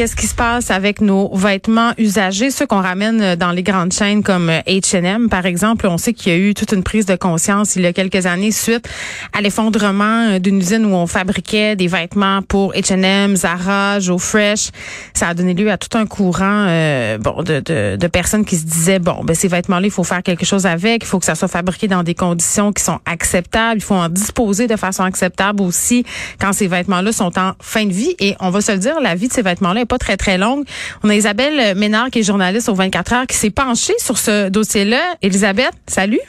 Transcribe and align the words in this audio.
Qu'est-ce 0.00 0.16
qui 0.16 0.28
se 0.28 0.34
passe 0.34 0.70
avec 0.70 1.02
nos 1.02 1.28
vêtements 1.36 1.92
usagés, 1.98 2.50
ceux 2.50 2.66
qu'on 2.66 2.80
ramène 2.80 3.34
dans 3.36 3.50
les 3.50 3.62
grandes 3.62 3.92
chaînes 3.92 4.22
comme 4.22 4.50
H&M, 4.66 5.28
par 5.28 5.44
exemple? 5.44 5.86
On 5.86 5.98
sait 5.98 6.14
qu'il 6.14 6.32
y 6.32 6.34
a 6.34 6.38
eu 6.38 6.54
toute 6.54 6.72
une 6.72 6.82
prise 6.82 7.04
de 7.04 7.16
conscience 7.16 7.76
il 7.76 7.82
y 7.82 7.86
a 7.86 7.92
quelques 7.92 8.24
années 8.24 8.50
suite 8.50 8.88
à 9.34 9.42
l'effondrement 9.42 10.38
d'une 10.38 10.56
usine 10.56 10.86
où 10.86 10.94
on 10.94 11.06
fabriquait 11.06 11.76
des 11.76 11.86
vêtements 11.86 12.40
pour 12.40 12.72
H&M, 12.72 13.36
Zara, 13.36 14.00
Joe 14.00 14.22
Fresh. 14.22 14.70
Ça 15.12 15.28
a 15.28 15.34
donné 15.34 15.52
lieu 15.52 15.70
à 15.70 15.76
tout 15.76 15.98
un 15.98 16.06
courant 16.06 16.64
euh, 16.66 17.18
bon 17.18 17.42
de, 17.42 17.60
de, 17.60 17.96
de, 17.96 18.06
personnes 18.06 18.46
qui 18.46 18.56
se 18.56 18.64
disaient, 18.64 19.00
bon, 19.00 19.22
ben 19.22 19.36
ces 19.36 19.48
vêtements-là, 19.48 19.86
il 19.86 19.92
faut 19.92 20.02
faire 20.02 20.22
quelque 20.22 20.46
chose 20.46 20.64
avec, 20.64 21.02
il 21.02 21.06
faut 21.06 21.18
que 21.18 21.26
ça 21.26 21.34
soit 21.34 21.46
fabriqué 21.46 21.88
dans 21.88 22.04
des 22.04 22.14
conditions 22.14 22.72
qui 22.72 22.82
sont 22.82 23.00
acceptables, 23.04 23.80
il 23.80 23.84
faut 23.84 23.96
en 23.96 24.08
disposer 24.08 24.66
de 24.66 24.76
façon 24.76 25.02
acceptable 25.02 25.60
aussi 25.60 26.06
quand 26.40 26.54
ces 26.54 26.68
vêtements-là 26.68 27.12
sont 27.12 27.38
en 27.38 27.52
fin 27.60 27.84
de 27.84 27.92
vie. 27.92 28.14
Et 28.18 28.34
on 28.40 28.48
va 28.48 28.62
se 28.62 28.72
dire, 28.72 28.98
la 29.02 29.14
vie 29.14 29.28
de 29.28 29.34
ces 29.34 29.42
vêtements-là 29.42 29.89
pas 29.90 29.98
très, 29.98 30.16
très 30.16 30.38
longue. 30.38 30.64
On 31.02 31.10
a 31.10 31.14
Isabelle 31.14 31.76
Ménard, 31.76 32.10
qui 32.10 32.20
est 32.20 32.22
journaliste 32.22 32.68
au 32.68 32.74
24 32.74 33.12
heures, 33.12 33.26
qui 33.26 33.36
s'est 33.36 33.50
penchée 33.50 33.98
sur 33.98 34.16
ce 34.16 34.48
dossier-là. 34.48 35.16
Elisabeth, 35.20 35.72
salut. 35.86 36.20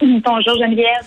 Bonjour 0.00 0.54
Geneviève. 0.58 1.04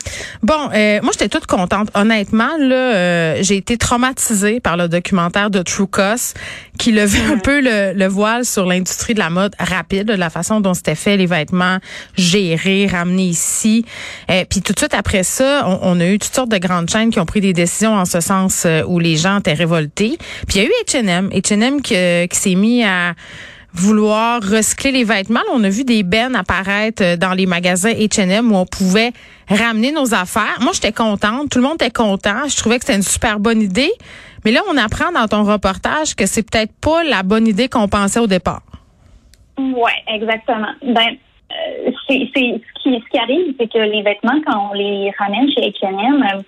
Bon, 0.48 0.70
euh, 0.74 1.02
moi 1.04 1.12
j'étais 1.12 1.28
toute 1.28 1.46
contente. 1.46 1.90
Honnêtement, 1.94 2.56
là, 2.58 2.96
euh, 2.96 3.38
j'ai 3.42 3.58
été 3.58 3.76
traumatisée 3.78 4.62
par 4.62 4.78
le 4.78 4.88
documentaire 4.88 5.50
de 5.50 5.62
True 5.62 5.88
Cost 5.88 6.38
qui 6.80 6.94
levait 6.94 7.34
un 7.34 7.38
peu 7.38 7.60
le, 7.60 7.92
le 7.92 8.08
voile 8.08 8.46
sur 8.46 8.66
l'industrie 8.66 9.14
de 9.14 9.20
la 9.20 9.30
mode 9.30 9.54
rapide, 9.60 10.06
de 10.08 10.14
la 10.14 10.30
façon 10.30 10.62
dont 10.62 10.74
c'était 10.74 10.96
fait 10.96 11.18
les 11.18 11.26
vêtements 11.26 11.80
gérés, 12.16 12.88
ramenés 12.88 13.26
ici. 13.26 13.84
Euh, 14.32 14.46
puis 14.50 14.62
tout 14.62 14.72
de 14.72 14.80
suite 14.80 14.94
après 14.94 15.24
ça, 15.24 15.66
on, 15.68 15.80
on, 15.82 16.00
a 16.00 16.06
eu 16.06 16.18
toutes 16.18 16.34
sortes 16.34 16.52
de 16.52 16.60
grandes 16.60 16.90
chaînes 16.90 17.10
qui 17.10 17.20
ont 17.20 17.26
pris 17.26 17.42
des 17.42 17.52
décisions 17.52 17.96
en 17.96 18.06
ce 18.06 18.22
sens 18.22 18.64
euh, 18.66 18.84
où 18.88 19.00
les 19.00 19.18
gens 19.18 19.40
étaient 19.40 19.52
révoltés. 19.52 20.18
Puis 20.48 20.60
il 20.60 20.64
y 20.64 20.66
a 20.66 20.70
eu 20.70 20.72
H&M, 20.88 21.28
H&M 21.28 21.82
qui, 21.82 21.96
qui 22.30 22.40
s'est 22.40 22.56
mis 22.56 22.86
à 22.86 23.16
vouloir 23.74 24.42
recycler 24.42 24.92
les 24.92 25.04
vêtements. 25.04 25.42
on 25.54 25.64
a 25.64 25.70
vu 25.70 25.84
des 25.84 26.04
bennes 26.04 26.36
apparaître 26.36 27.04
euh, 27.04 27.18
dans 27.18 27.34
les 27.34 27.46
magasins 27.46 27.92
H&M 27.92 28.52
où 28.52 28.56
on 28.56 28.66
pouvait 28.66 29.12
ramener 29.50 29.92
nos 29.92 30.14
affaires. 30.14 30.58
Moi, 30.62 30.72
j'étais 30.74 30.92
contente. 30.92 31.50
Tout 31.50 31.60
le 31.60 31.66
monde 31.66 31.82
était 31.82 31.92
content. 31.92 32.48
Je 32.48 32.58
trouvais 32.58 32.80
que 32.80 32.86
c'était 32.86 32.98
une 32.98 33.04
super 33.04 33.40
bonne 33.40 33.62
idée. 33.62 33.92
Mais 34.46 34.52
là, 34.52 34.62
on 34.70 34.78
apprend 34.78 35.12
dans 35.12 35.28
ton 35.28 35.44
reportage 35.44 36.16
que 36.16 36.26
c'est 36.26 36.44
peut-être 36.50 36.74
pas 36.82 37.04
la 37.04 37.24
bonne 37.24 37.48
idée 37.48 37.68
qu'on 37.70 37.88
pensait 37.88 38.20
au 38.20 38.28
départ. 38.28 38.62
Oui, 39.58 39.92
exactement. 40.08 40.72
Ben, 40.84 41.18
euh, 41.52 41.92
c'est, 42.08 42.30
c'est 42.36 42.62
ce 42.76 42.84
qui, 42.84 43.04
ce 43.04 43.10
qui 43.10 43.18
arrive, 43.18 43.56
c'est 43.60 43.72
que 43.72 43.80
les 43.80 44.04
vêtements, 44.04 44.40
quand 44.46 44.70
on 44.72 44.74
les 44.74 45.12
ramène 45.18 45.50
chez 45.52 45.62
H&M, 45.62 46.44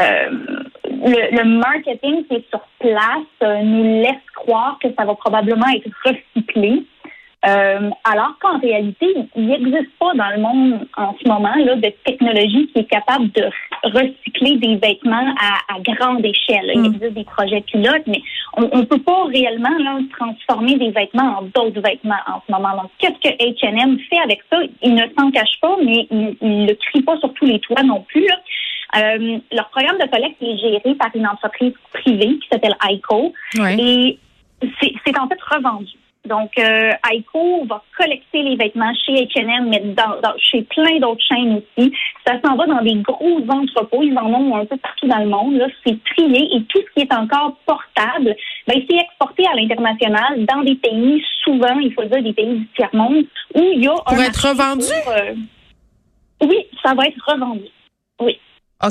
euh, 0.00 0.63
le, 1.04 1.36
le, 1.36 1.44
marketing 1.58 2.24
qui 2.26 2.36
est 2.36 2.48
sur 2.48 2.60
place 2.80 3.26
euh, 3.42 3.62
nous 3.62 3.84
laisse 4.02 4.24
croire 4.34 4.78
que 4.82 4.88
ça 4.98 5.04
va 5.04 5.14
probablement 5.14 5.66
être 5.68 5.88
recyclé. 6.04 6.82
Euh, 7.46 7.90
alors 8.04 8.38
qu'en 8.40 8.58
réalité, 8.58 9.06
il 9.36 9.46
n'existe 9.46 9.90
pas 9.98 10.14
dans 10.14 10.30
le 10.34 10.40
monde 10.40 10.88
en 10.96 11.14
ce 11.22 11.28
moment 11.28 11.54
là, 11.54 11.76
de 11.76 11.92
technologie 12.06 12.68
qui 12.68 12.78
est 12.78 12.90
capable 12.90 13.30
de 13.32 13.44
recycler 13.82 14.56
des 14.56 14.76
vêtements 14.76 15.34
à, 15.38 15.74
à 15.74 15.80
grande 15.80 16.24
échelle. 16.24 16.70
Il 16.74 16.80
mm. 16.80 16.84
existe 16.86 17.12
des 17.12 17.24
projets 17.24 17.60
pilotes, 17.60 18.06
mais 18.06 18.22
on 18.56 18.78
ne 18.78 18.84
peut 18.84 19.02
pas 19.02 19.24
réellement 19.26 19.76
là, 19.78 19.98
transformer 20.16 20.76
des 20.76 20.90
vêtements 20.90 21.38
en 21.38 21.42
d'autres 21.42 21.82
vêtements 21.82 22.22
en 22.26 22.40
ce 22.46 22.52
moment. 22.52 22.70
Donc, 22.80 22.90
qu'est-ce 22.98 23.28
que 23.28 23.36
H&M 23.36 23.98
fait 24.08 24.20
avec 24.24 24.40
ça? 24.50 24.60
Il 24.82 24.94
ne 24.94 25.02
s'en 25.18 25.30
cache 25.30 25.60
pas, 25.60 25.76
mais 25.84 26.06
il 26.10 26.36
ne 26.40 26.68
le 26.68 26.74
crie 26.76 27.02
pas 27.02 27.18
sur 27.18 27.34
tous 27.34 27.44
les 27.44 27.60
toits 27.60 27.82
non 27.82 28.00
plus. 28.08 28.26
Là. 28.26 28.36
Euh, 28.96 29.38
leur 29.52 29.68
programme 29.70 29.98
de 29.98 30.08
collecte 30.08 30.42
est 30.42 30.58
géré 30.58 30.94
par 30.94 31.10
une 31.14 31.26
entreprise 31.26 31.74
privée 31.92 32.38
qui 32.38 32.48
s'appelle 32.50 32.76
ICO. 32.90 33.32
Et 33.78 34.18
c'est 34.80 35.18
en 35.18 35.28
fait 35.28 35.40
revendu. 35.42 35.92
Donc, 36.26 36.52
euh, 36.58 36.92
ICO 37.12 37.66
va 37.66 37.82
collecter 37.98 38.42
les 38.42 38.56
vêtements 38.56 38.92
chez 39.04 39.26
H&M, 39.26 39.68
mais 39.68 39.80
dans, 39.80 40.16
chez 40.38 40.62
plein 40.62 40.98
d'autres 40.98 41.22
chaînes 41.22 41.60
aussi. 41.60 41.92
Ça 42.26 42.40
s'en 42.42 42.56
va 42.56 42.66
dans 42.66 42.80
des 42.80 42.94
gros 42.94 43.40
entrepôts. 43.46 44.02
Ils 44.02 44.16
en 44.16 44.32
ont 44.32 44.56
un 44.56 44.64
peu 44.64 44.78
partout 44.78 45.06
dans 45.06 45.18
le 45.18 45.26
monde. 45.26 45.56
Là, 45.56 45.66
c'est 45.84 46.02
trié 46.16 46.56
et 46.56 46.62
tout 46.64 46.80
ce 46.80 46.94
qui 46.94 47.06
est 47.06 47.12
encore 47.12 47.58
portable, 47.66 48.34
ben, 48.66 48.82
c'est 48.88 48.96
exporté 48.96 49.46
à 49.46 49.54
l'international 49.54 50.46
dans 50.46 50.62
des 50.62 50.76
pays, 50.76 51.22
souvent, 51.42 51.78
il 51.78 51.92
faut 51.92 52.02
le 52.02 52.08
dire, 52.08 52.22
des 52.22 52.32
pays 52.32 52.58
du 52.58 52.68
tiers-monde, 52.68 53.26
où 53.54 53.60
il 53.60 53.84
y 53.84 53.88
a 53.88 53.94
Pour 53.94 54.18
être 54.18 54.48
revendu? 54.48 54.86
Euh, 55.08 55.34
oui, 56.42 56.56
ça 56.82 56.94
va 56.94 57.06
être 57.06 57.22
revendu. 57.26 57.66
Oui. 58.20 58.38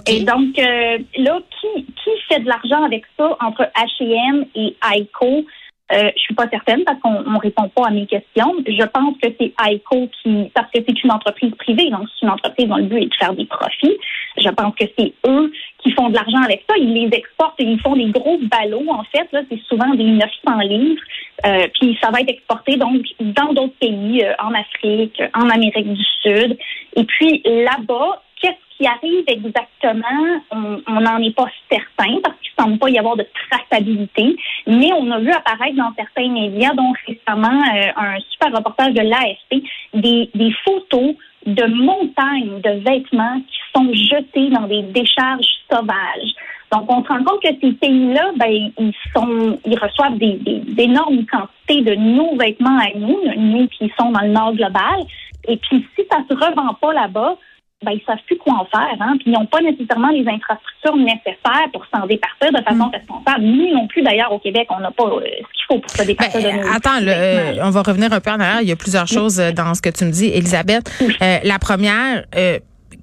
Et 0.08 0.24
donc, 0.24 0.58
euh, 0.58 0.98
là, 1.18 1.40
qui, 1.59 1.86
qui 1.86 2.09
fait 2.28 2.40
de 2.40 2.48
l'argent 2.48 2.84
avec 2.84 3.04
ça 3.18 3.38
entre 3.42 3.70
H&M 3.76 4.46
et 4.56 4.76
ICO? 4.84 5.46
Euh, 5.92 6.09
je 6.16 6.22
suis 6.22 6.34
pas 6.34 6.48
certaine 6.50 6.84
parce 6.86 7.00
qu'on 7.02 7.22
ne 7.30 7.40
répond 7.40 7.70
pas 7.70 7.88
à 7.88 7.92
mes 7.92 8.08
questions. 8.08 8.56
Je 8.66 8.86
pense 8.86 9.16
que 9.22 9.30
c'est 9.40 9.53
ICO 9.59 10.09
qui, 10.22 10.50
parce 10.56 10.72
que 10.72 10.80
c'est 10.88 11.03
une 11.03 11.12
entreprise 11.12 11.53
privée, 11.56 11.90
donc 11.90 12.08
c'est 12.08 12.26
une 12.26 12.32
entreprise 12.32 12.68
dont 12.68 12.78
le 12.78 12.86
but 12.86 13.03
est 13.03 13.08
de 13.08 13.16
faire 13.16 13.34
des 13.34 13.46
profits. 13.46 13.98
Je 14.38 14.50
pense 14.50 14.74
que 14.76 14.86
c'est 14.98 15.14
eux 15.28 15.52
qui 15.80 15.92
font 15.92 16.09
de 16.09 16.16
l'argent 16.16 16.42
avec 16.44 16.64
ça. 16.68 16.76
Ils 16.78 16.94
les 16.94 17.16
exportent 17.16 17.59
et 17.59 17.66
ils 17.66 17.80
font 17.82 17.96
des 17.96 18.09
gros 18.09 18.40
ballots, 18.44 18.90
en 18.90 19.03
fait. 19.03 19.28
Là, 19.34 19.42
c'est 19.50 19.59
souvent 19.68 19.94
des 19.94 20.06
900 20.06 20.30
livres. 20.62 21.02
Euh, 21.46 21.68
puis 21.80 21.98
ça 22.02 22.09
va 22.09 22.22
être 22.22 22.30
exporté 22.30 22.78
donc 22.78 23.02
dans 23.20 23.53
d'autres 23.53 23.78
pays, 23.80 24.24
euh, 24.24 24.34
en 24.42 24.53
Afrique, 24.53 25.22
en 25.36 25.50
Amérique 25.50 25.94
du 25.94 26.03
Sud. 26.22 26.58
Et 26.96 27.03
puis 27.03 27.44
là-bas, 27.46 28.22
qui 28.78 28.88
arrive 28.88 29.24
exactement, 29.28 30.42
on 30.52 31.02
n'en 31.02 31.18
est 31.20 31.36
pas 31.36 31.48
certain 31.70 32.20
parce 32.24 32.36
qu'il 32.42 32.52
ne 32.58 32.64
semble 32.64 32.80
pas 32.80 32.90
y 32.90 32.98
avoir 32.98 33.16
de 33.16 33.26
traçabilité, 33.50 34.36
mais 34.68 34.92
on 34.94 35.09
a 35.12 35.20
vu 35.20 35.31
apparaître 35.31 35.76
dans 35.76 35.94
certains 35.96 36.30
médias, 36.30 36.74
dont 36.74 36.94
récemment 37.08 37.62
euh, 37.76 37.92
un 37.96 38.20
super 38.32 38.52
reportage 38.58 38.94
de 38.94 39.02
l'AFP, 39.02 39.64
des, 39.94 40.56
photos 40.66 41.16
de 41.46 41.66
montagnes 41.66 42.62
de 42.62 42.84
vêtements 42.84 43.40
qui 43.42 43.59
sont 43.76 43.94
jetés 43.94 44.50
dans 44.50 44.67
des 44.67 44.84
décharges 44.84 45.46
sauvages. 45.72 46.34
Donc, 46.72 46.91
on 46.91 47.03
se 47.03 47.09
rend 47.09 47.23
compte 47.23 47.41
que 47.44 47.50
ces 47.62 47.72
pays-là, 47.73 48.32
ben, 48.35 48.72
ils 48.79 49.79
reçoivent 49.79 50.17
des, 50.17 50.34
des, 50.38 50.84
énormes 50.84 51.23
quantités 51.26 51.84
de 51.84 51.96
nos 51.96 52.35
vêtements 52.35 52.79
à 52.79 52.97
nous, 52.97 53.20
nous 53.38 53.67
qui 53.67 53.91
sont 54.00 54.12
dans 54.12 54.22
le 54.22 54.29
nord 54.29 54.53
global. 54.53 55.02
Et 55.47 55.58
puis, 55.58 55.85
si 55.96 56.06
ça 56.12 56.20
se 56.28 56.34
revend 56.34 56.73
pas 56.76 56.94
là-bas, 56.94 57.38
ben, 57.84 57.91
ils 57.91 58.03
savent 58.06 58.24
plus 58.26 58.38
quoi 58.38 58.53
en 58.53 58.66
faire. 58.66 58.96
Hein? 59.00 59.16
Puis 59.20 59.32
ils 59.32 59.34
n'ont 59.34 59.46
pas 59.46 59.62
nécessairement 59.62 60.09
les 60.09 60.26
infrastructures 60.28 60.97
nécessaires 60.97 61.68
pour 61.72 61.85
s'en 61.94 62.06
départir 62.06 62.52
de 62.52 62.64
façon 62.64 62.88
mm. 62.88 62.91
responsable. 62.94 63.44
Nous 63.44 63.74
non 63.74 63.88
plus, 63.88 64.02
d'ailleurs, 64.02 64.32
au 64.32 64.40
Québec, 64.40 64.68
on 64.70 64.80
n'a 64.80 64.91
pas 64.91 65.06
euh, 65.06 65.22
ce 65.22 65.53
qu'il 65.53 65.66
faut 65.68 65.80
pour 65.80 65.91
se 65.91 66.03
départir 66.03 66.41
ben, 66.41 66.58
de 66.58 66.64
nos 66.64 66.74
Attends, 66.74 67.02
euh, 67.02 67.56
on 67.64 67.70
va 67.70 67.82
revenir 67.82 68.12
un 68.14 68.20
peu 68.20 68.32
en 68.32 68.40
arrière. 68.40 68.62
Il 68.62 68.70
y 68.70 68.72
a 68.72 68.76
plusieurs 68.76 69.08
choses 69.08 69.40
euh, 69.40 69.52
dans 69.52 69.74
ce 69.74 69.82
que 69.82 69.90
tu 69.90 70.06
me 70.06 70.12
dis, 70.12 70.28
Elisabeth. 70.28 70.90
la 71.20 71.59
première, 71.59 72.26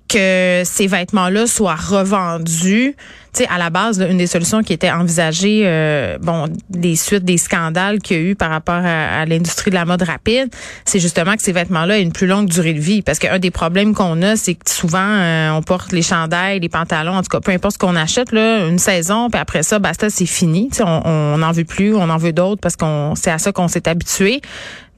que 0.09 0.63
ces 0.65 0.87
vêtements-là 0.89 1.47
soient 1.47 1.77
revendus, 1.77 2.97
tu 3.33 3.43
sais, 3.45 3.49
à 3.49 3.59
la 3.59 3.71
base, 3.71 4.01
une 4.01 4.19
des 4.19 4.27
solutions 4.27 4.63
qui 4.63 4.73
était 4.73 4.91
envisagée, 4.91 5.63
euh, 5.65 6.19
bon, 6.21 6.47
des 6.69 6.97
suites 6.97 7.25
des 7.25 7.39
scandales 7.39 8.01
qu'il 8.01 8.17
y 8.17 8.21
a 8.21 8.23
eu 8.23 8.35
par 8.35 8.51
rapport 8.51 8.83
à, 8.85 9.25
l'industrie 9.27 9.71
de 9.71 9.77
la 9.77 9.85
mode 9.85 10.03
rapide, 10.03 10.49
c'est 10.85 10.99
justement 11.01 11.37
que 11.37 11.43
ces 11.43 11.53
vêtements-là 11.53 11.99
aient 11.99 12.03
une 12.03 12.13
plus 12.13 12.27
longue 12.27 12.49
durée 12.49 12.73
de 12.73 12.81
vie. 12.81 13.03
Parce 13.03 13.19
qu'un 13.19 13.39
des 13.39 13.51
problèmes 13.51 13.95
qu'on 13.95 14.21
a, 14.23 14.37
c'est 14.37 14.55
que 14.55 14.71
souvent, 14.71 14.99
euh, 14.99 15.51
on 15.51 15.63
porte 15.63 15.93
les 15.93 16.03
chandails, 16.03 16.61
les 16.61 16.69
pantalons, 16.69 17.15
en 17.15 17.23
tout 17.23 17.29
cas, 17.29 17.41
peu 17.41 17.53
importe 17.53 17.75
ce 17.75 17.79
qu'on 17.79 17.97
achète, 17.97 18.33
là, 18.33 18.67
une 18.67 18.79
saison, 18.79 19.31
puis 19.31 19.41
après 19.41 19.63
ça, 19.63 19.79
basta, 19.79 20.11
c'est 20.11 20.27
fini. 20.27 20.69
Tu 20.71 20.79
sais, 20.79 20.85
on 20.85 21.39
n'en 21.39 21.53
veut 21.53 21.65
plus, 21.65 21.95
on 21.95 22.09
en 22.09 22.17
veut 22.17 22.33
d'autres 22.33 22.61
parce 22.61 22.77
qu'on 22.77 23.15
c'est 23.15 23.31
à 23.31 23.39
ça 23.39 23.53
qu'on 23.53 23.69
s'est 23.69 23.89
habitué. 23.89 24.41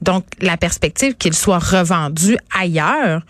Donc, 0.01 0.25
la 0.41 0.57
perspective 0.57 1.15
qu'il 1.15 1.33
soit 1.33 1.59
revendu 1.59 2.37
ailleurs, 2.57 3.21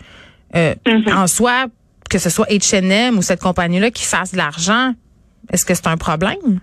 euh, 0.56 0.74
mm-hmm. 0.86 1.14
en 1.14 1.26
soi, 1.26 1.66
que 2.14 2.20
ce 2.20 2.30
soit 2.30 2.46
H&M 2.46 3.18
ou 3.18 3.22
cette 3.22 3.40
compagnie-là 3.40 3.90
qui 3.90 4.04
fasse 4.04 4.30
de 4.30 4.36
l'argent, 4.36 4.92
est-ce 5.52 5.64
que 5.64 5.74
c'est 5.74 5.88
un 5.88 5.96
problème? 5.96 6.60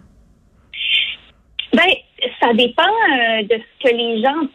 Ben, 1.73 1.91
ça 2.39 2.53
dépend 2.53 2.83
euh, 2.83 3.43
de 3.43 3.59
ce 3.59 3.89
que 3.89 3.93
les 3.93 4.21
gens 4.21 4.47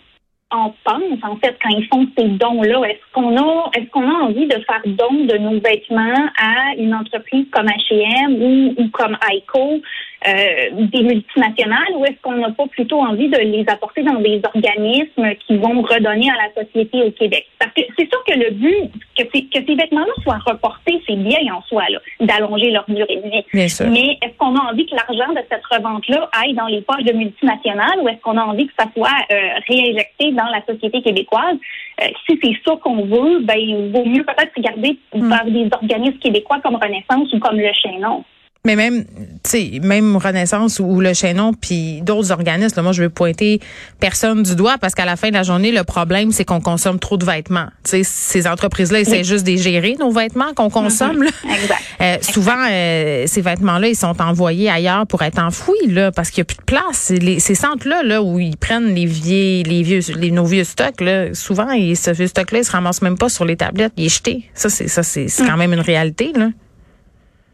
en 0.50 0.74
pensent, 0.84 1.22
en 1.22 1.36
fait, 1.36 1.54
quand 1.62 1.68
ils 1.68 1.86
font 1.88 2.06
ces 2.16 2.28
dons-là. 2.28 2.80
Est-ce 2.88 3.12
qu'on 3.12 3.36
a, 3.36 3.70
est-ce 3.76 3.90
qu'on 3.90 4.08
a 4.08 4.22
envie 4.24 4.46
de 4.46 4.54
faire 4.54 4.80
don 4.86 5.26
de 5.26 5.36
nos 5.36 5.60
vêtements 5.60 6.30
à 6.40 6.74
une 6.78 6.94
entreprise 6.94 7.44
comme 7.52 7.66
H&M 7.66 8.74
ou, 8.78 8.88
comme 8.88 9.18
Aiko? 9.30 9.82
Euh, 10.26 10.70
des 10.72 11.02
multinationales 11.02 11.92
ou 11.94 12.04
est-ce 12.04 12.20
qu'on 12.22 12.32
n'a 12.32 12.50
pas 12.50 12.66
plutôt 12.66 13.00
envie 13.00 13.28
de 13.28 13.38
les 13.38 13.64
apporter 13.68 14.02
dans 14.02 14.18
des 14.18 14.40
organismes 14.42 15.34
qui 15.46 15.56
vont 15.56 15.82
redonner 15.82 16.30
à 16.30 16.48
la 16.48 16.64
société 16.64 17.02
au 17.02 17.10
Québec? 17.12 17.46
Parce 17.58 17.70
que 17.72 17.82
c'est 17.96 18.08
sûr 18.10 18.24
que 18.24 18.34
le 18.34 18.50
but 18.50 18.90
que, 19.16 19.22
que 19.24 19.66
ces 19.66 19.74
vêtements-là 19.74 20.12
soient 20.24 20.40
reportés, 20.44 21.00
c'est 21.06 21.16
bien 21.16 21.54
en 21.54 21.62
soi, 21.68 21.84
d'allonger 22.18 22.70
leur 22.70 22.84
durée 22.88 23.16
de 23.16 23.30
vie. 23.30 23.44
Mais 23.52 24.18
est-ce 24.22 24.36
qu'on 24.38 24.56
a 24.56 24.72
envie 24.72 24.86
que 24.86 24.96
l'argent 24.96 25.32
de 25.32 25.40
cette 25.50 25.64
revente-là 25.70 26.28
aille 26.42 26.54
dans 26.54 26.66
les 26.66 26.80
poches 26.80 27.04
de 27.04 27.12
multinationales 27.12 28.00
ou 28.00 28.08
est-ce 28.08 28.20
qu'on 28.22 28.38
a 28.38 28.42
envie 28.42 28.66
que 28.66 28.74
ça 28.78 28.86
soit 28.96 29.10
euh, 29.30 29.60
réinjecté 29.68 30.32
dans 30.32 30.48
la 30.48 30.64
société 30.66 31.02
québécoise? 31.02 31.56
Euh, 32.00 32.06
si 32.26 32.38
c'est 32.42 32.56
ça 32.66 32.76
qu'on 32.82 33.04
veut, 33.04 33.40
ben, 33.40 33.58
il 33.58 33.92
vaut 33.92 34.04
mieux 34.04 34.24
peut-être 34.24 34.52
regarder 34.56 34.98
mm. 35.14 35.28
par 35.28 35.44
des 35.44 35.68
organismes 35.70 36.18
québécois 36.18 36.58
comme 36.64 36.76
Renaissance 36.76 37.32
ou 37.32 37.38
comme 37.38 37.58
le 37.58 37.72
Chaînon. 37.74 38.24
Mais 38.66 38.74
même, 38.74 39.04
tu 39.04 39.10
sais, 39.44 39.80
même 39.80 40.16
Renaissance 40.16 40.80
ou, 40.80 41.00
le 41.00 41.14
Chaînon, 41.14 41.52
puis 41.54 42.02
d'autres 42.02 42.32
organismes, 42.32 42.82
moi, 42.82 42.90
je 42.90 43.04
veux 43.04 43.08
pointer 43.08 43.60
personne 44.00 44.42
du 44.42 44.56
doigt 44.56 44.76
parce 44.80 44.92
qu'à 44.92 45.04
la 45.04 45.14
fin 45.14 45.28
de 45.28 45.34
la 45.34 45.44
journée, 45.44 45.70
le 45.70 45.84
problème, 45.84 46.32
c'est 46.32 46.44
qu'on 46.44 46.60
consomme 46.60 46.98
trop 46.98 47.16
de 47.16 47.24
vêtements. 47.24 47.68
Tu 47.84 47.90
sais, 47.90 48.00
ces 48.02 48.48
entreprises-là 48.48 48.98
essaient 48.98 49.22
juste 49.22 49.46
de 49.46 49.54
gérer 49.54 49.94
nos 50.00 50.10
vêtements 50.10 50.52
qu'on 50.52 50.68
consomme. 50.68 51.22
Exact. 51.44 51.80
Euh, 52.00 52.16
souvent, 52.22 52.66
euh, 52.68 53.24
ces 53.28 53.40
vêtements-là, 53.40 53.86
ils 53.86 53.94
sont 53.94 54.20
envoyés 54.20 54.68
ailleurs 54.68 55.06
pour 55.06 55.22
être 55.22 55.38
enfouis, 55.38 55.86
là, 55.86 56.10
parce 56.10 56.30
qu'il 56.30 56.42
n'y 56.42 56.46
a 56.46 56.52
plus 56.52 56.56
de 56.56 56.62
place. 56.62 57.12
Les, 57.16 57.38
ces 57.38 57.54
centres-là, 57.54 58.02
là, 58.02 58.20
où 58.20 58.40
ils 58.40 58.56
prennent 58.56 58.92
les 58.96 59.06
vieux, 59.06 59.62
les 59.62 59.84
vieux, 59.84 60.00
les, 60.16 60.32
nos 60.32 60.44
vieux 60.44 60.64
stocks, 60.64 61.00
là, 61.00 61.32
souvent, 61.34 61.70
ils, 61.70 61.96
ce 61.96 62.10
vieux 62.10 62.26
stock-là, 62.26 62.58
ils 62.58 62.64
se 62.64 62.72
ramassent 62.72 63.02
même 63.02 63.16
pas 63.16 63.28
sur 63.28 63.44
les 63.44 63.56
tablettes, 63.56 63.92
il 63.96 64.06
est 64.06 64.08
jeté. 64.08 64.50
Ça, 64.54 64.68
c'est, 64.68 64.88
ça, 64.88 65.04
c'est, 65.04 65.28
c'est 65.28 65.46
quand 65.46 65.56
même 65.56 65.72
une 65.72 65.78
réalité, 65.78 66.32
là. 66.34 66.48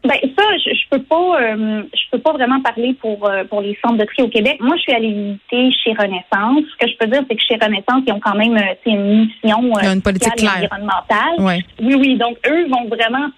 Ben 0.03 0.19
ça, 0.37 0.43
je, 0.57 0.75
je 0.75 0.89
peux 0.89 1.01
pas, 1.01 1.41
euh, 1.41 1.83
je 1.93 2.09
peux 2.11 2.19
pas 2.19 2.33
vraiment 2.33 2.59
parler 2.61 2.93
pour 2.93 3.25
euh, 3.25 3.45
pour 3.45 3.61
les 3.61 3.77
centres 3.81 3.97
de 3.97 4.03
tri 4.03 4.21
au 4.21 4.27
Québec. 4.27 4.57
Moi, 4.59 4.75
je 4.75 4.81
suis 4.81 4.93
allée 4.93 5.13
visiter 5.13 5.77
chez 5.81 5.91
Renaissance. 5.93 6.65
Ce 6.73 6.85
que 6.85 6.91
je 6.91 6.97
peux 6.97 7.07
dire, 7.07 7.21
c'est 7.29 7.35
que 7.35 7.41
chez 7.41 7.55
Renaissance, 7.55 8.03
ils 8.05 8.11
ont 8.11 8.19
quand 8.19 8.35
même 8.35 8.57
euh, 8.57 8.75
une 8.85 9.21
mission 9.21 9.61
une 9.81 10.01
politique 10.01 10.33
environnementale. 10.43 11.63
Oui, 11.79 11.95
oui. 11.95 12.17
Donc 12.17 12.37
eux 12.45 12.67
vont 12.67 12.85
vraiment 12.89 13.29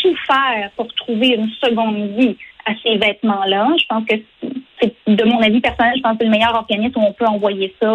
tout 0.00 0.14
faire 0.26 0.70
pour 0.76 0.86
trouver 0.94 1.30
une 1.30 1.50
seconde 1.60 2.16
vie 2.16 2.36
à 2.64 2.72
ces 2.84 2.96
vêtements-là. 2.96 3.70
Je 3.76 3.84
pense 3.88 4.04
que 4.04 4.14
c'est 4.80 4.94
de 5.08 5.24
mon 5.24 5.40
avis 5.40 5.60
personnel, 5.60 5.94
je 5.96 6.02
pense 6.02 6.12
que 6.12 6.18
c'est 6.20 6.24
le 6.26 6.30
meilleur 6.30 6.54
organisme 6.54 7.00
où 7.00 7.06
on 7.06 7.12
peut 7.12 7.26
envoyer 7.26 7.74
ça 7.82 7.92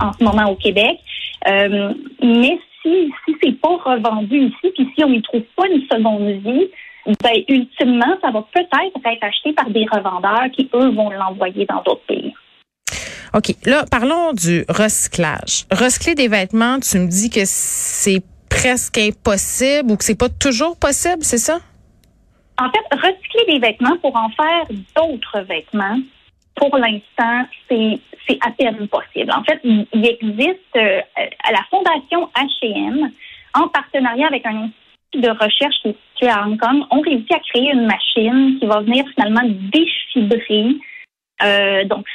en 0.00 0.12
ce 0.12 0.22
moment 0.22 0.50
au 0.50 0.56
Québec. 0.56 0.98
mais 1.46 2.58
si 2.82 3.12
si 3.24 3.36
c'est 3.42 3.60
pas 3.60 3.76
revendu 3.82 4.36
ici, 4.36 4.72
puis 4.74 4.88
si 4.94 5.04
on 5.04 5.08
n'y 5.08 5.22
trouve 5.22 5.44
pas 5.56 5.66
une 5.68 5.82
seconde 5.82 6.28
vie 6.44 6.68
ben, 7.06 7.42
ultimement, 7.48 8.16
ça 8.20 8.30
va 8.30 8.44
peut-être 8.52 9.06
être 9.06 9.24
acheté 9.24 9.52
par 9.52 9.68
des 9.70 9.86
revendeurs 9.90 10.50
qui, 10.52 10.68
eux, 10.74 10.90
vont 10.90 11.10
l'envoyer 11.10 11.66
dans 11.66 11.82
d'autres 11.82 12.06
pays. 12.06 12.32
OK. 13.34 13.54
Là, 13.64 13.84
parlons 13.90 14.32
du 14.32 14.64
recyclage. 14.68 15.64
Recycler 15.70 16.14
des 16.14 16.28
vêtements, 16.28 16.78
tu 16.80 16.98
me 16.98 17.06
dis 17.06 17.30
que 17.30 17.40
c'est 17.44 18.22
presque 18.50 18.98
impossible 18.98 19.92
ou 19.92 19.96
que 19.96 20.04
c'est 20.04 20.18
pas 20.18 20.28
toujours 20.28 20.78
possible, 20.78 21.22
c'est 21.22 21.38
ça? 21.38 21.58
En 22.58 22.70
fait, 22.70 22.94
recycler 22.94 23.54
des 23.54 23.58
vêtements 23.58 23.96
pour 24.02 24.14
en 24.14 24.28
faire 24.30 24.66
d'autres 24.94 25.40
vêtements, 25.40 25.98
pour 26.54 26.76
l'instant, 26.76 27.46
c'est, 27.68 27.98
à 28.40 28.50
peine 28.50 28.86
possible. 28.88 29.32
En 29.32 29.42
fait, 29.44 29.60
il, 29.64 29.86
existe 29.92 30.76
euh, 30.76 31.00
à 31.44 31.52
la 31.52 31.62
Fondation 31.70 32.30
H&M, 32.36 33.10
en 33.54 33.68
partenariat 33.68 34.26
avec 34.26 34.46
un 34.46 34.70
de 35.14 35.28
recherche 35.28 35.74
qui 35.82 35.88
est 35.88 35.96
situé 36.12 36.28
à 36.28 36.46
Hong 36.46 36.58
Kong 36.58 36.82
ont 36.90 37.00
réussi 37.00 37.32
à 37.32 37.38
créer 37.40 37.70
une 37.72 37.86
machine 37.86 38.58
qui 38.58 38.66
va 38.66 38.80
venir 38.80 39.04
finalement 39.14 39.48
défibrer, 39.72 40.76
euh, 41.42 41.84
donc 41.84 42.06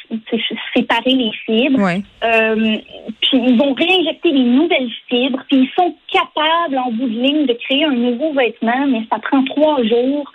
séparer 0.75 1.11
les 1.11 1.31
fibres. 1.45 1.79
Euh, 2.23 2.77
puis 3.21 3.37
ils 3.37 3.57
vont 3.57 3.73
réinjecter 3.73 4.31
des 4.31 4.43
nouvelles 4.43 4.91
fibres, 5.09 5.43
puis 5.49 5.59
ils 5.59 5.71
sont 5.77 5.95
capables 6.11 6.77
en 6.77 6.91
bout 6.91 7.07
de 7.07 7.19
ligne 7.19 7.45
de 7.45 7.53
créer 7.53 7.85
un 7.85 7.91
nouveau 7.91 8.33
vêtement, 8.33 8.87
mais 8.87 9.03
ça 9.11 9.19
prend 9.19 9.43
trois 9.43 9.83
jours. 9.83 10.31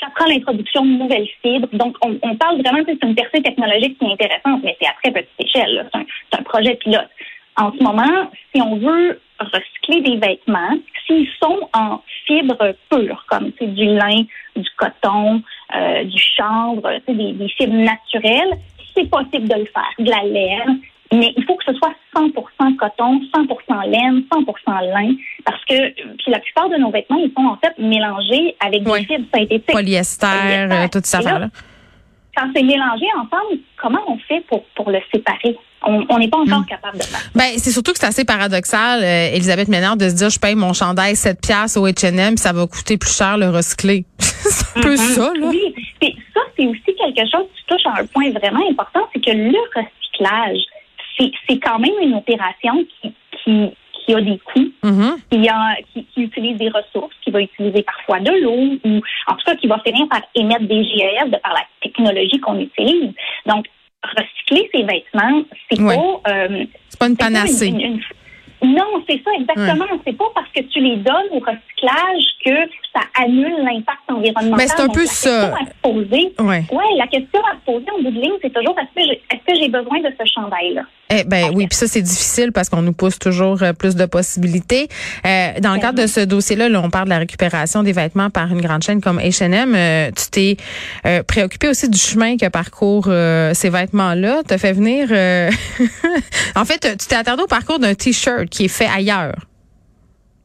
Ça 0.00 0.08
prend 0.14 0.26
l'introduction 0.26 0.84
de 0.84 0.98
nouvelles 0.98 1.28
fibres. 1.42 1.68
Donc, 1.72 1.96
on, 2.02 2.36
parle 2.36 2.60
vraiment, 2.60 2.82
c'est 2.86 3.02
une 3.02 3.14
percée 3.14 3.40
technologique 3.40 3.98
qui 3.98 4.04
est 4.04 4.12
intéressante, 4.12 4.60
mais 4.62 4.76
c'est 4.80 4.88
à 4.88 4.94
très 5.02 5.12
petite 5.12 5.30
échelle. 5.38 5.88
C'est 5.92 5.98
un, 6.00 6.40
un 6.40 6.42
projet 6.42 6.74
pilote. 6.74 7.08
En 7.56 7.72
ce 7.72 7.82
moment, 7.82 8.30
si 8.54 8.60
on 8.60 8.76
veut 8.76 9.20
recycler 9.38 10.00
des 10.02 10.16
vêtements, 10.16 10.78
s'ils 11.06 11.28
sont 11.40 11.68
en 11.72 12.02
fibres 12.26 12.74
pures, 12.90 13.24
comme 13.28 13.52
c'est 13.58 13.72
du 13.74 13.84
lin, 13.84 14.22
du 14.56 14.68
coton, 14.76 15.42
euh, 15.74 16.04
du 16.04 16.18
chanvre, 16.18 16.90
des, 17.06 17.32
des 17.32 17.48
fibres 17.48 17.74
naturelles, 17.74 18.58
c'est 18.94 19.08
possible 19.08 19.48
de 19.48 19.54
le 19.54 19.66
faire, 19.66 19.92
de 19.98 20.10
la 20.10 20.22
laine, 20.22 20.80
mais 21.12 21.32
il 21.36 21.44
faut 21.44 21.54
que 21.56 21.64
ce 21.64 21.74
soit 21.74 21.94
100% 22.14 22.76
coton, 22.76 23.20
100% 23.34 23.90
laine, 23.90 24.24
100% 24.32 24.92
lin, 24.92 25.14
parce 25.44 25.64
que 25.64 25.92
puis 25.92 26.30
la 26.30 26.40
plupart 26.40 26.68
de 26.68 26.76
nos 26.76 26.90
vêtements, 26.90 27.18
ils 27.18 27.32
sont 27.36 27.46
en 27.46 27.56
fait 27.56 27.78
mélangés 27.78 28.56
avec 28.60 28.82
des 28.82 29.04
fibres 29.04 29.28
synthétiques. 29.32 29.72
Polyester, 29.72 30.26
euh, 30.26 30.88
tout 30.90 31.00
ça. 31.04 31.20
Là, 31.20 31.48
quand 32.36 32.50
c'est 32.54 32.62
mélangé 32.62 33.06
ensemble, 33.16 33.60
comment 33.76 34.02
on 34.08 34.18
fait 34.18 34.40
pour, 34.42 34.62
pour 34.74 34.90
le 34.90 35.00
séparer? 35.12 35.25
On 36.16 36.18
n'est 36.18 36.28
pas 36.28 36.38
encore 36.38 36.60
hmm. 36.60 36.66
capable 36.66 36.98
de 36.98 37.02
faire. 37.02 37.20
Ben, 37.34 37.58
c'est 37.58 37.70
surtout 37.70 37.92
que 37.92 37.98
c'est 37.98 38.06
assez 38.06 38.24
paradoxal, 38.24 39.02
euh, 39.02 39.34
Elisabeth 39.34 39.68
Ménard, 39.68 39.96
de 39.96 40.08
se 40.08 40.14
dire 40.14 40.30
je 40.30 40.40
paye 40.40 40.54
mon 40.54 40.72
chandail 40.72 41.14
7 41.14 41.40
piastres 41.40 41.80
au 41.80 41.86
H&M, 41.86 42.36
ça 42.36 42.52
va 42.52 42.66
coûter 42.66 42.96
plus 42.96 43.14
cher 43.14 43.36
le 43.36 43.50
recycler. 43.50 44.04
c'est 44.18 44.78
un 44.78 44.82
peu 44.82 44.94
mm-hmm. 44.94 45.14
ça, 45.14 45.32
là. 45.34 45.46
Oui, 45.46 45.74
ça, 46.00 46.40
c'est 46.56 46.66
aussi 46.66 46.80
quelque 46.84 47.30
chose 47.30 47.46
qui 47.54 47.64
touche 47.68 47.86
à 47.86 48.00
un 48.00 48.06
point 48.06 48.30
vraiment 48.30 48.66
important, 48.70 49.00
c'est 49.12 49.20
que 49.20 49.30
le 49.30 49.58
recyclage, 49.74 50.60
c'est 51.18 51.58
quand 51.58 51.78
même 51.78 51.94
une 52.02 52.14
opération 52.14 52.84
qui, 53.00 53.12
qui, 53.44 53.70
qui 53.92 54.14
a 54.14 54.20
des 54.20 54.38
coûts, 54.38 54.72
mm-hmm. 54.82 55.14
qui, 55.30 55.48
a, 55.48 55.76
qui, 55.92 56.06
qui, 56.14 56.22
utilise 56.22 56.56
des 56.56 56.68
ressources, 56.68 57.14
qui 57.22 57.30
va 57.30 57.42
utiliser 57.42 57.82
parfois 57.82 58.20
de 58.20 58.30
l'eau, 58.42 58.78
ou 58.84 59.00
en 59.26 59.34
tout 59.34 59.44
cas 59.44 59.56
qui 59.56 59.66
va 59.66 59.78
finir 59.84 60.08
par 60.08 60.22
émettre 60.34 60.66
des 60.66 60.82
GEF 60.84 61.30
de 61.30 61.36
par 61.38 61.52
la 61.52 61.62
technologie 61.82 62.38
qu'on 62.40 62.58
utilise. 62.58 63.12
Donc, 63.46 63.66
recycler 64.16 64.68
ses 64.74 64.82
vêtements, 64.82 65.42
c'est 65.70 65.78
pas. 65.78 66.32
Euh, 66.32 66.64
c'est 66.88 66.98
pas 66.98 67.08
une 67.08 67.16
panacée. 67.16 67.72
Non, 68.62 69.02
c'est 69.08 69.20
ça 69.22 69.30
exactement. 69.38 69.84
C'est 70.06 70.16
pas 70.16 70.24
parce 70.34 70.48
que 70.54 70.62
tu 70.62 70.80
les 70.80 70.96
donnes 70.96 71.28
au 71.32 71.38
recyclage 71.38 72.24
que 72.44 72.70
ça 72.94 73.02
annule 73.22 73.56
l'impact 73.64 74.00
environnemental. 74.08 74.56
Mais 74.56 74.66
c'est 74.66 74.80
un 74.80 74.88
peu 74.88 75.06
ça. 75.06 75.54
À 75.54 75.66
se 75.66 75.72
poser, 75.82 76.32
ouais. 76.38 76.64
la 76.96 77.06
question 77.06 77.40
à 77.40 77.56
se 77.56 77.64
poser 77.64 77.86
en 77.96 78.02
bout 78.02 78.10
de 78.10 78.20
ligne, 78.20 78.32
c'est 78.42 78.52
toujours 78.52 78.76
est-ce 78.78 79.36
que 79.46 79.60
j'ai 79.60 79.68
besoin 79.68 80.00
de 80.00 80.12
ce 80.18 80.24
chandail-là? 80.34 80.82
Eh 81.08 81.22
ben 81.22 81.52
oui, 81.54 81.68
puis 81.68 81.76
ça 81.76 81.86
c'est 81.86 82.02
difficile 82.02 82.50
parce 82.50 82.68
qu'on 82.68 82.82
nous 82.82 82.92
pousse 82.92 83.18
toujours 83.20 83.62
euh, 83.62 83.72
plus 83.72 83.94
de 83.94 84.06
possibilités. 84.06 84.88
Euh, 85.24 85.60
dans 85.60 85.74
le 85.74 85.78
cadre 85.78 86.02
de 86.02 86.08
ce 86.08 86.20
dossier-là, 86.20 86.68
là, 86.68 86.80
on 86.82 86.90
parle 86.90 87.04
de 87.04 87.10
la 87.10 87.18
récupération 87.18 87.84
des 87.84 87.92
vêtements 87.92 88.28
par 88.28 88.50
une 88.50 88.60
grande 88.60 88.82
chaîne 88.82 89.00
comme 89.00 89.20
H&M. 89.20 89.72
Euh, 89.76 90.10
tu 90.10 90.30
t'es 90.30 90.56
euh, 91.06 91.22
préoccupé 91.22 91.68
aussi 91.68 91.88
du 91.88 91.98
chemin 91.98 92.36
que 92.36 92.48
parcourent 92.48 93.08
ces 93.54 93.70
vêtements-là. 93.70 94.42
T'as 94.46 94.58
fait 94.58 94.72
venir. 94.72 95.08
en 96.56 96.64
fait, 96.64 96.96
tu 96.98 97.06
t'es 97.06 97.14
attardé 97.14 97.42
au 97.42 97.46
parcours 97.46 97.78
d'un 97.78 97.94
t-shirt 97.94 98.45
qui 98.50 98.64
est 98.64 98.76
fait 98.76 98.88
ailleurs. 98.88 99.34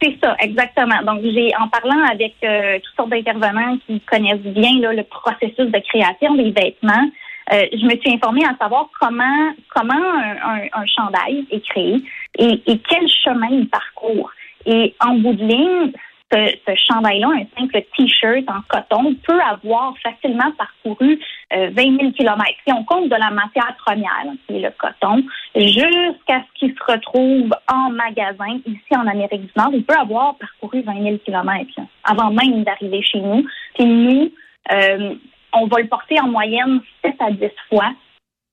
C'est 0.01 0.17
ça, 0.21 0.35
exactement. 0.39 1.01
Donc, 1.05 1.21
j'ai 1.23 1.51
en 1.59 1.67
parlant 1.67 2.03
avec 2.11 2.33
toutes 2.41 2.95
sortes 2.95 3.09
d'intervenants 3.09 3.77
qui 3.85 3.99
connaissent 4.01 4.39
bien 4.39 4.91
le 4.91 5.03
processus 5.03 5.69
de 5.71 5.79
création 5.87 6.33
des 6.35 6.49
vêtements. 6.51 7.07
Euh, 7.53 7.65
je 7.73 7.85
me 7.85 7.99
suis 7.99 8.13
informée 8.13 8.45
à 8.45 8.55
savoir 8.57 8.87
comment 8.99 9.51
comment 9.75 9.93
un, 9.93 10.61
un, 10.73 10.85
chandail 10.85 11.45
est 11.51 11.65
créé 11.67 12.01
et, 12.37 12.61
et, 12.65 12.79
quel 12.87 13.07
chemin 13.09 13.49
il 13.51 13.67
parcourt. 13.67 14.31
Et 14.65 14.95
en 14.99 15.15
bout 15.15 15.33
de 15.33 15.43
ligne, 15.43 15.91
ce, 16.31 16.75
chandail-là, 16.87 17.27
un 17.27 17.59
simple 17.59 17.81
T-shirt 17.97 18.43
en 18.47 18.61
coton, 18.67 19.15
peut 19.27 19.41
avoir 19.41 19.93
facilement 19.99 20.51
parcouru 20.57 21.19
20 21.51 21.73
000 21.75 22.11
kilomètres. 22.11 22.59
Si 22.65 22.73
on 22.73 22.83
compte 22.83 23.09
de 23.09 23.15
la 23.15 23.29
matière 23.29 23.75
première, 23.85 24.25
qui 24.47 24.57
est 24.57 24.59
le 24.61 24.71
coton, 24.71 25.23
jusqu'à 25.55 26.41
ce 26.41 26.59
qu'il 26.59 26.73
se 26.73 26.91
retrouve 26.91 27.53
en 27.71 27.89
magasin 27.89 28.59
ici 28.65 28.95
en 28.95 29.07
Amérique 29.07 29.41
du 29.41 29.51
Nord, 29.55 29.71
il 29.73 29.83
peut 29.83 29.97
avoir 29.97 30.35
parcouru 30.35 30.81
20 30.81 31.03
000 31.03 31.17
kilomètres 31.25 31.79
avant 32.03 32.31
même 32.31 32.63
d'arriver 32.63 33.01
chez 33.03 33.19
nous. 33.19 33.45
Puis 33.75 33.85
nous, 33.85 34.31
euh, 34.71 35.15
on 35.53 35.67
va 35.67 35.81
le 35.81 35.87
porter 35.87 36.19
en 36.19 36.27
moyenne 36.27 36.81
7 37.03 37.15
à 37.19 37.31
10 37.31 37.49
fois 37.69 37.91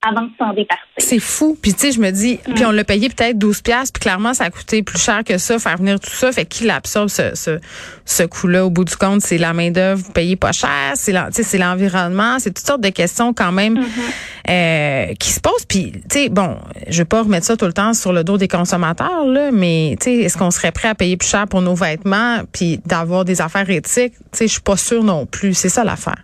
avant 0.07 0.23
de 0.23 0.31
s'en 0.39 0.53
départir. 0.53 0.85
C'est 0.99 1.19
fou. 1.19 1.59
Puis 1.61 1.75
tu 1.75 1.81
sais, 1.81 1.93
je 1.93 2.01
me 2.01 2.11
dis, 2.13 2.39
puis 2.55 2.65
on 2.65 2.71
l'a 2.71 2.85
payé 2.85 3.09
peut-être 3.09 3.37
12 3.37 3.63
pièces, 3.63 3.91
puis 3.91 4.01
clairement 4.01 4.33
ça 4.33 4.45
a 4.45 4.51
coûté 4.51 4.83
plus 4.85 5.03
cher 5.03 5.25
que 5.25 5.39
ça 5.39 5.59
faire 5.59 5.77
venir 5.77 5.99
tout 5.99 6.11
ça, 6.11 6.31
fait 6.31 6.47
qu'il 6.47 6.71
absorbe 6.71 7.09
ce 7.09 7.35
ce, 7.35 7.59
ce 8.05 8.23
coût-là 8.23 8.65
au 8.65 8.71
bout 8.71 8.85
du 8.85 8.97
compte, 8.97 9.23
c'est 9.23 9.39
la 9.39 9.53
main-d'œuvre 9.53 10.13
payée 10.13 10.37
pas 10.37 10.53
cher, 10.53 10.93
c'est 10.95 11.15
c'est 11.33 11.59
l'environnement, 11.59 12.39
c'est 12.39 12.53
toutes 12.53 12.67
sortes 12.67 12.81
de 12.81 12.91
questions 12.91 13.35
quand 13.35 13.51
même 13.51 13.81
mm-hmm. 13.81 14.51
euh, 14.51 15.15
qui 15.15 15.31
se 15.31 15.41
posent 15.41 15.67
puis 15.67 15.91
tu 15.93 16.01
sais 16.11 16.29
bon, 16.29 16.59
je 16.89 16.99
vais 16.99 17.05
pas 17.05 17.23
remettre 17.23 17.47
ça 17.47 17.57
tout 17.57 17.67
le 17.67 17.73
temps 17.73 17.93
sur 17.93 18.13
le 18.13 18.23
dos 18.23 18.39
des 18.39 18.49
consommateurs 18.49 19.27
là, 19.27 19.51
mais 19.51 19.97
tu 20.01 20.05
sais 20.05 20.15
est-ce 20.19 20.39
qu'on 20.39 20.53
serait 20.53 20.71
prêt 20.71 20.89
à 20.89 20.95
payer 20.95 21.17
plus 21.17 21.29
cher 21.29 21.49
pour 21.49 21.61
nos 21.61 21.75
vêtements 21.75 22.43
puis 22.53 22.81
d'avoir 22.87 23.25
des 23.25 23.41
affaires 23.41 23.69
éthiques, 23.69 24.15
tu 24.15 24.19
sais 24.33 24.47
je 24.47 24.53
suis 24.53 24.63
pas 24.63 24.77
sûre 24.77 25.03
non 25.03 25.27
plus, 25.27 25.55
c'est 25.55 25.69
ça 25.69 25.83
l'affaire. 25.83 26.23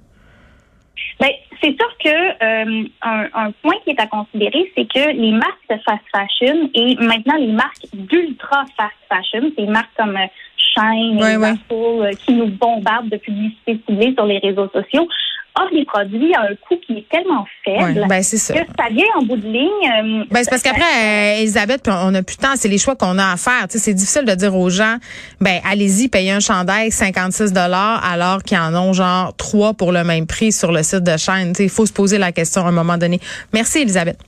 Ben, 1.21 1.31
c'est 1.61 1.77
sûr 1.77 1.99
que 2.03 2.09
euh, 2.09 2.89
un, 3.03 3.51
point 3.63 3.75
qui 3.85 3.91
est 3.91 4.01
à 4.01 4.07
considérer, 4.07 4.73
c'est 4.77 4.87
que 4.87 5.11
les 5.11 5.33
marques 5.33 5.63
de 5.71 5.77
fast 5.85 6.03
fashion 6.13 6.71
et 6.75 6.97
maintenant 6.97 7.37
les 7.37 7.53
marques 7.53 7.87
d'ultra 7.93 8.65
fast 8.77 8.95
fashion, 9.09 9.51
ces 9.57 9.67
marques 9.67 9.91
comme 9.97 10.17
euh, 10.17 10.27
Shine, 10.57 11.19
et 11.19 11.37
euh, 11.73 12.11
qui 12.25 12.33
nous 12.33 12.49
bombardent 12.49 13.09
de 13.09 13.17
publicité 13.17 13.81
ciblée 13.87 14.15
sur 14.15 14.27
les 14.27 14.39
réseaux 14.39 14.69
sociaux, 14.69 15.09
offre 15.57 15.75
des 15.75 15.85
produits 15.85 16.35
à 16.35 16.43
un 16.43 16.55
coût 16.67 16.77
qui 16.85 16.99
est 16.99 17.09
tellement 17.09 17.47
faible 17.65 18.07
ben, 18.09 18.23
c'est 18.23 18.39
ça. 18.39 18.55
que 18.55 18.61
ça 18.61 18.89
vient 18.91 19.07
en 19.17 19.23
bout 19.23 19.37
de 19.37 19.47
ligne. 19.47 19.69
Euh, 19.69 20.25
ben, 20.31 20.43
c'est 20.43 20.51
parce 20.51 20.63
qu'après, 20.63 20.83
euh, 20.83 21.41
Elisabeth, 21.41 21.89
on 21.89 22.15
a 22.15 22.23
plus 22.23 22.37
de 22.37 22.43
temps, 22.43 22.55
c'est 22.57 22.69
les 22.69 22.79
choix 22.79 22.97
qu'on 22.97 23.19
a 23.19 23.33
à 23.33 23.37
faire. 23.37 23.67
c'est 23.69 23.95
difficile 23.95 24.25
de 24.25 24.35
dire 24.35 24.55
aux 24.57 24.71
gens, 24.71 24.97
ben 25.41 25.61
allez-y, 25.65 26.09
payez 26.09 26.33
un 26.33 26.41
chandail 26.41 26.91
56 26.91 27.53
dollars 27.53 28.05
alors 28.05 28.43
qu'ils 28.43 28.59
en 28.59 28.75
ont 28.75 28.93
genre 28.93 29.35
trois 29.37 29.75
pour 29.75 29.93
le 29.93 30.05
même 30.05 30.27
prix 30.27 30.53
sur 30.53 30.73
le 30.73 30.83
site 30.83 31.05
de 31.05 31.17
chaîne. 31.17 31.53
Il 31.59 31.71
faut 31.71 31.87
se 31.87 31.93
poser 31.93 32.19
la 32.19 32.33
question 32.33 32.65
à 32.65 32.69
un 32.69 32.73
moment 32.73 32.99
donné. 32.99 33.21
Merci, 33.53 33.81
Elisabeth. 33.81 34.19